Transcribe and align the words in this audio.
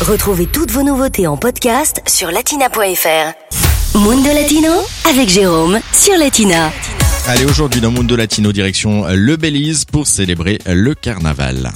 Retrouvez 0.00 0.46
toutes 0.46 0.70
vos 0.70 0.82
nouveautés 0.82 1.26
en 1.26 1.36
podcast 1.36 2.00
sur 2.06 2.30
latina.fr. 2.30 3.98
Mundo 3.98 4.28
Latino 4.32 4.72
avec 5.06 5.28
Jérôme 5.28 5.78
sur 5.92 6.16
Latina. 6.16 6.72
Allez, 7.26 7.44
aujourd'hui 7.44 7.82
dans 7.82 7.90
Mundo 7.90 8.16
Latino, 8.16 8.50
direction 8.50 9.04
le 9.08 9.36
Belize 9.36 9.84
pour 9.84 10.06
célébrer 10.06 10.58
le 10.64 10.94
carnaval. 10.94 11.72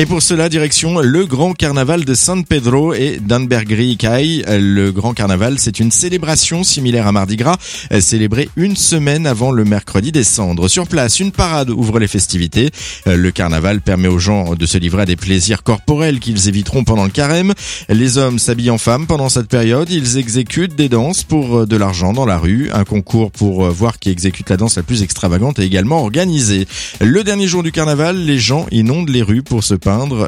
Et 0.00 0.06
pour 0.06 0.22
cela, 0.22 0.48
direction 0.48 1.00
le 1.00 1.26
grand 1.26 1.54
carnaval 1.54 2.04
de 2.04 2.14
San 2.14 2.44
Pedro 2.44 2.94
et 2.94 3.18
d'Anbergri-Kai. 3.20 4.44
Le 4.46 4.92
grand 4.92 5.12
carnaval, 5.12 5.58
c'est 5.58 5.80
une 5.80 5.90
célébration 5.90 6.62
similaire 6.62 7.08
à 7.08 7.10
Mardi 7.10 7.34
Gras, 7.34 7.56
célébrée 7.98 8.48
une 8.54 8.76
semaine 8.76 9.26
avant 9.26 9.50
le 9.50 9.64
mercredi 9.64 10.12
des 10.12 10.22
cendres. 10.22 10.68
Sur 10.68 10.86
place, 10.86 11.18
une 11.18 11.32
parade 11.32 11.70
ouvre 11.70 11.98
les 11.98 12.06
festivités. 12.06 12.70
Le 13.06 13.30
carnaval 13.32 13.80
permet 13.80 14.06
aux 14.06 14.20
gens 14.20 14.54
de 14.54 14.66
se 14.66 14.78
livrer 14.78 15.02
à 15.02 15.04
des 15.04 15.16
plaisirs 15.16 15.64
corporels 15.64 16.20
qu'ils 16.20 16.48
éviteront 16.48 16.84
pendant 16.84 17.02
le 17.02 17.10
carême. 17.10 17.52
Les 17.88 18.18
hommes 18.18 18.38
s'habillent 18.38 18.70
en 18.70 18.78
femmes 18.78 19.08
pendant 19.08 19.28
cette 19.28 19.48
période. 19.48 19.90
Ils 19.90 20.16
exécutent 20.16 20.76
des 20.76 20.88
danses 20.88 21.24
pour 21.24 21.66
de 21.66 21.76
l'argent 21.76 22.12
dans 22.12 22.24
la 22.24 22.38
rue. 22.38 22.70
Un 22.72 22.84
concours 22.84 23.32
pour 23.32 23.68
voir 23.70 23.98
qui 23.98 24.10
exécute 24.10 24.48
la 24.48 24.58
danse 24.58 24.76
la 24.76 24.84
plus 24.84 25.02
extravagante 25.02 25.58
est 25.58 25.66
également 25.66 26.00
organisé. 26.02 26.68
Le 27.00 27.24
dernier 27.24 27.48
jour 27.48 27.64
du 27.64 27.72
carnaval, 27.72 28.16
les 28.16 28.38
gens 28.38 28.68
inondent 28.70 29.10
les 29.10 29.22
rues 29.22 29.42
pour 29.42 29.64
se 29.64 29.74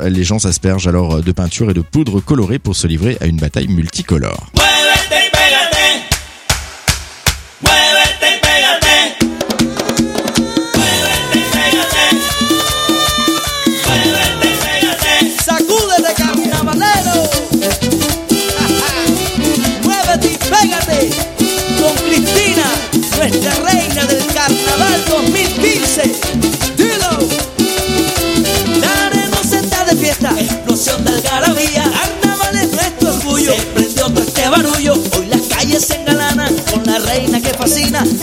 Les 0.09 0.25
gens 0.25 0.39
s'aspergent 0.39 0.89
alors 0.89 1.23
de 1.23 1.33
peinture 1.33 1.71
et 1.71 1.75
de 1.75 1.83
poudre 1.83 2.21
colorée 2.21 2.59
pour 2.59 2.77
se 2.77 2.87
livrer 2.87 3.19
à 3.21 3.27
une 3.27 3.37
bataille 3.37 3.69
multicolore. 3.69 4.51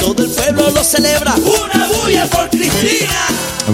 Todo 0.08 0.23
el 0.23 0.31
pueblo 0.31 0.69
lo 0.72 0.83
celebra. 0.86 1.36
Una 1.36 1.88
bulla 1.89 2.25
por 2.27 2.50
Cristina. 2.50 3.16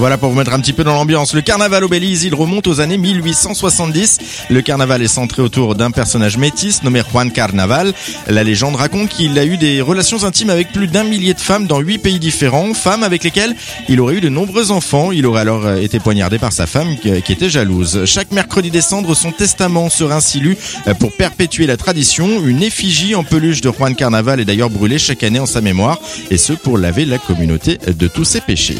Voilà 0.03 0.17
pour 0.17 0.31
vous 0.31 0.35
mettre 0.35 0.51
un 0.51 0.59
petit 0.59 0.73
peu 0.73 0.83
dans 0.83 0.95
l'ambiance. 0.95 1.33
Le 1.33 1.39
carnaval 1.39 1.81
au 1.85 1.87
Belize, 1.87 2.25
il 2.25 2.35
remonte 2.35 2.67
aux 2.67 2.81
années 2.81 2.97
1870. 2.97 4.17
Le 4.49 4.61
carnaval 4.61 5.01
est 5.01 5.07
centré 5.07 5.41
autour 5.41 5.75
d'un 5.75 5.91
personnage 5.91 6.35
métis 6.35 6.83
nommé 6.83 7.01
Juan 7.09 7.31
Carnaval. 7.31 7.93
La 8.27 8.43
légende 8.43 8.75
raconte 8.75 9.07
qu'il 9.07 9.39
a 9.39 9.45
eu 9.45 9.55
des 9.55 9.79
relations 9.79 10.25
intimes 10.25 10.49
avec 10.49 10.73
plus 10.73 10.87
d'un 10.87 11.05
millier 11.05 11.33
de 11.33 11.39
femmes 11.39 11.67
dans 11.67 11.79
huit 11.79 11.99
pays 11.99 12.19
différents, 12.19 12.73
femmes 12.73 13.03
avec 13.03 13.23
lesquelles 13.23 13.55
il 13.87 14.01
aurait 14.01 14.15
eu 14.15 14.19
de 14.19 14.27
nombreux 14.27 14.71
enfants. 14.71 15.13
Il 15.13 15.25
aurait 15.25 15.39
alors 15.39 15.65
euh, 15.65 15.77
été 15.77 16.01
poignardé 16.01 16.37
par 16.37 16.51
sa 16.51 16.67
femme 16.67 16.97
qui 16.97 17.21
qui 17.21 17.31
était 17.31 17.49
jalouse. 17.49 18.03
Chaque 18.03 18.33
mercredi 18.33 18.71
des 18.71 18.81
cendres, 18.81 19.15
son 19.15 19.31
testament 19.31 19.89
sera 19.89 20.15
ainsi 20.15 20.41
lu 20.41 20.57
euh, 20.85 20.93
pour 20.95 21.13
perpétuer 21.13 21.65
la 21.65 21.77
tradition. 21.77 22.45
Une 22.45 22.61
effigie 22.61 23.15
en 23.15 23.23
peluche 23.23 23.61
de 23.61 23.71
Juan 23.71 23.95
Carnaval 23.95 24.41
est 24.41 24.45
d'ailleurs 24.45 24.69
brûlée 24.69 24.99
chaque 24.99 25.23
année 25.23 25.39
en 25.39 25.45
sa 25.45 25.61
mémoire, 25.61 25.97
et 26.29 26.37
ce 26.37 26.51
pour 26.51 26.77
laver 26.77 27.05
la 27.05 27.19
communauté 27.19 27.77
de 27.77 28.07
tous 28.09 28.25
ses 28.25 28.41
péchés. 28.41 28.79